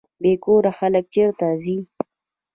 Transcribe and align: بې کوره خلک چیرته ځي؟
بې 0.21 0.31
کوره 0.43 0.71
خلک 0.79 1.03
چیرته 1.13 1.47
ځي؟ 1.63 1.77